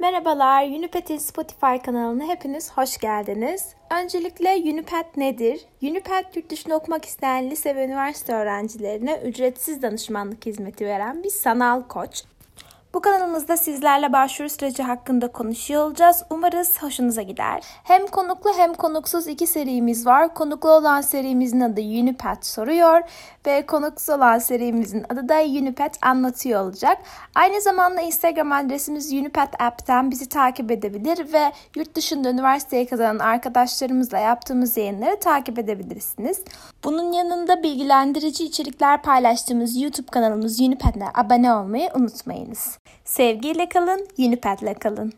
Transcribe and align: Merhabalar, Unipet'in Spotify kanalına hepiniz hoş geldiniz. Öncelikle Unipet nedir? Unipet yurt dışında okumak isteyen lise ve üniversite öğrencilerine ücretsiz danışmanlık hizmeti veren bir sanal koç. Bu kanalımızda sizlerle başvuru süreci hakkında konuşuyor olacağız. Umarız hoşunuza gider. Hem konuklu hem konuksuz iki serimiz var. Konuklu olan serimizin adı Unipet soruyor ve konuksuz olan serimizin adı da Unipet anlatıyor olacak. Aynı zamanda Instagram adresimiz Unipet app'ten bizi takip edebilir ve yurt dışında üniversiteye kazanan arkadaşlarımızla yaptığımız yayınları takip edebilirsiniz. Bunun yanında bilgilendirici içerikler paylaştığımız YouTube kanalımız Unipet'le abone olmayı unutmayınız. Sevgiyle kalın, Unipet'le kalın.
Merhabalar, 0.00 0.66
Unipet'in 0.66 1.18
Spotify 1.18 1.76
kanalına 1.84 2.24
hepiniz 2.24 2.72
hoş 2.72 2.98
geldiniz. 2.98 3.74
Öncelikle 4.02 4.54
Unipet 4.54 5.16
nedir? 5.16 5.60
Unipet 5.82 6.36
yurt 6.36 6.50
dışında 6.50 6.76
okumak 6.76 7.04
isteyen 7.04 7.50
lise 7.50 7.76
ve 7.76 7.84
üniversite 7.84 8.32
öğrencilerine 8.32 9.20
ücretsiz 9.24 9.82
danışmanlık 9.82 10.46
hizmeti 10.46 10.86
veren 10.86 11.22
bir 11.22 11.30
sanal 11.30 11.82
koç. 11.82 12.22
Bu 12.94 13.00
kanalımızda 13.00 13.56
sizlerle 13.56 14.12
başvuru 14.12 14.48
süreci 14.48 14.82
hakkında 14.82 15.28
konuşuyor 15.32 15.84
olacağız. 15.84 16.22
Umarız 16.30 16.82
hoşunuza 16.82 17.22
gider. 17.22 17.62
Hem 17.84 18.06
konuklu 18.06 18.50
hem 18.56 18.74
konuksuz 18.74 19.26
iki 19.26 19.46
serimiz 19.46 20.06
var. 20.06 20.34
Konuklu 20.34 20.70
olan 20.70 21.00
serimizin 21.00 21.60
adı 21.60 21.80
Unipet 21.80 22.46
soruyor 22.46 23.00
ve 23.46 23.66
konuksuz 23.66 24.08
olan 24.08 24.38
serimizin 24.38 25.04
adı 25.08 25.28
da 25.28 25.34
Unipet 25.34 25.92
anlatıyor 26.02 26.62
olacak. 26.62 26.98
Aynı 27.34 27.60
zamanda 27.60 28.00
Instagram 28.00 28.52
adresimiz 28.52 29.12
Unipet 29.12 29.62
app'ten 29.62 30.10
bizi 30.10 30.28
takip 30.28 30.70
edebilir 30.70 31.32
ve 31.32 31.52
yurt 31.76 31.94
dışında 31.94 32.30
üniversiteye 32.30 32.86
kazanan 32.86 33.18
arkadaşlarımızla 33.18 34.18
yaptığımız 34.18 34.76
yayınları 34.76 35.20
takip 35.20 35.58
edebilirsiniz. 35.58 36.42
Bunun 36.84 37.12
yanında 37.12 37.62
bilgilendirici 37.62 38.44
içerikler 38.44 39.02
paylaştığımız 39.02 39.82
YouTube 39.82 40.06
kanalımız 40.06 40.60
Unipet'le 40.60 41.04
abone 41.14 41.54
olmayı 41.54 41.90
unutmayınız. 41.94 42.79
Sevgiyle 43.04 43.68
kalın, 43.68 44.06
Unipet'le 44.18 44.78
kalın. 44.80 45.12